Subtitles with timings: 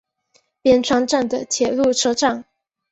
[0.63, 2.43] 边川站的铁路车站。